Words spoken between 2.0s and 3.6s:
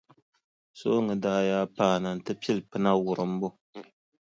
nti pili pina wurimbu.